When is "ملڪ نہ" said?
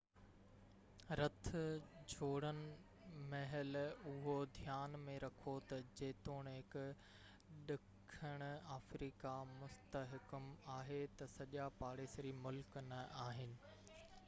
12.47-13.03